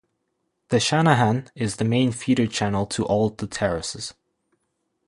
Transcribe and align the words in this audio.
The 0.69 0.77
Shahnahar 0.77 1.51
is 1.53 1.75
the 1.75 1.83
main 1.85 2.11
feeder 2.11 2.47
channel 2.47 2.87
to 2.87 3.05
all 3.05 3.29
the 3.29 3.45
terraces. 3.45 4.15